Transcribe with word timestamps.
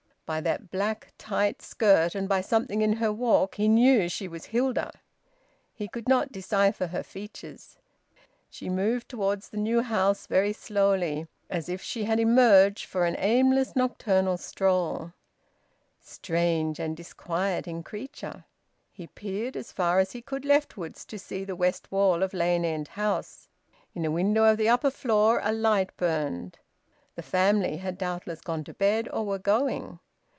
By 0.33 0.39
that 0.39 0.71
black, 0.71 1.11
tight 1.17 1.61
skirt 1.61 2.15
and 2.15 2.29
by 2.29 2.39
something 2.39 2.81
in 2.81 2.93
her 2.93 3.11
walk 3.11 3.55
he 3.55 3.67
knew 3.67 4.07
she 4.07 4.29
was 4.29 4.45
Hilda; 4.45 4.91
he 5.73 5.89
could 5.89 6.07
not 6.07 6.31
decipher 6.31 6.87
her 6.87 7.03
features. 7.03 7.77
She 8.49 8.69
moved 8.69 9.09
towards 9.09 9.49
the 9.49 9.57
new 9.57 9.81
house, 9.81 10.27
very 10.27 10.53
slowly, 10.53 11.27
as 11.49 11.67
if 11.67 11.81
she 11.81 12.05
had 12.05 12.17
emerged 12.17 12.85
for 12.85 13.05
an 13.05 13.17
aimless 13.19 13.75
nocturnal 13.75 14.37
stroll. 14.37 15.11
Strange 15.99 16.79
and 16.79 16.95
disquieting 16.95 17.83
creature! 17.83 18.45
He 18.89 19.07
peered 19.07 19.57
as 19.57 19.73
far 19.73 19.99
as 19.99 20.13
he 20.13 20.21
could 20.21 20.45
leftwards, 20.45 21.03
to 21.07 21.19
see 21.19 21.43
the 21.43 21.57
west 21.57 21.91
wall 21.91 22.23
of 22.23 22.33
Lane 22.33 22.63
End 22.63 22.87
House. 22.87 23.49
In 23.93 24.05
a 24.05 24.11
window 24.11 24.45
of 24.45 24.55
the 24.55 24.69
upper 24.69 24.91
floor 24.91 25.41
a 25.43 25.51
light 25.51 25.91
burned. 25.97 26.57
The 27.15 27.21
family 27.21 27.75
had 27.79 27.97
doubtless 27.97 28.39
gone 28.39 28.63
to 28.63 28.73
bed, 28.73 29.09
or 29.11 29.25
were 29.25 29.37
going... 29.37 29.99